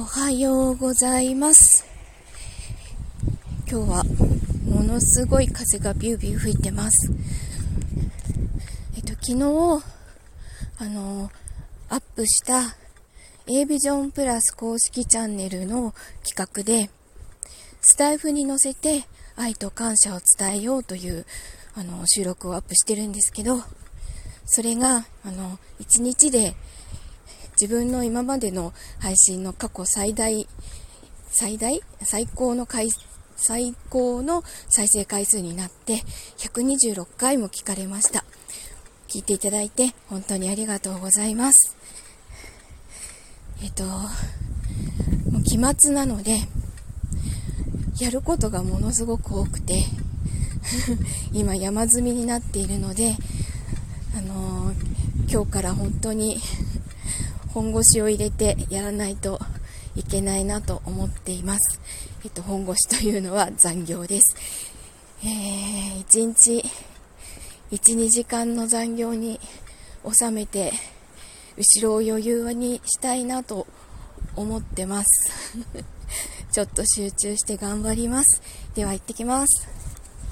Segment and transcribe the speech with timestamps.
[0.00, 1.84] おはようございます。
[3.70, 4.02] 今日は
[4.64, 7.12] ものすごい風がビュービュー吹いてます。
[8.96, 9.84] えっと昨日
[10.78, 11.30] あの
[11.90, 12.76] アップした
[13.46, 15.92] A ビジョンプラス公式チャンネルの
[16.26, 16.88] 企画で
[17.82, 19.04] スタイフに載せて
[19.36, 21.26] 愛と感謝を伝えようという
[21.74, 23.58] あの収録をアップしてるんですけど
[24.46, 26.54] それがあの1日で
[27.60, 30.48] 自分の今までの配信の過去最大、
[31.30, 31.78] 最大？
[32.00, 32.88] 最高の回、
[33.36, 35.96] 最高の再生回数になって
[36.38, 38.24] 126回も聞かれました。
[39.08, 41.76] 聞いていただいて本当にありがとうございます。
[43.62, 46.38] えっと、もう期末なので、
[48.00, 49.84] やることがものすごく多くて、
[51.34, 53.18] 今山積みになっているので、
[54.16, 56.40] あのー、今日から本当に
[57.60, 59.38] 本腰を入れてやらないと
[59.94, 61.78] いけないなと思っています。
[62.24, 64.34] えっと、本腰というのは残業です。
[65.22, 66.64] えー、1日
[67.70, 69.38] 1、2時間の残業に
[70.10, 70.72] 収めて、
[71.58, 73.66] 後ろを余裕にしたいなと
[74.36, 75.58] 思ってます。
[76.52, 78.40] ちょっと集中して頑張ります。
[78.74, 79.68] では行ってきます。